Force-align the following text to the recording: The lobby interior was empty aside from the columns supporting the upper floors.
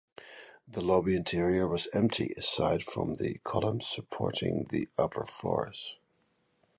The 0.67 0.81
lobby 0.81 1.15
interior 1.15 1.67
was 1.67 1.87
empty 1.93 2.33
aside 2.35 2.81
from 2.81 3.13
the 3.17 3.35
columns 3.43 3.85
supporting 3.85 4.65
the 4.71 4.89
upper 4.97 5.27
floors. 5.27 5.95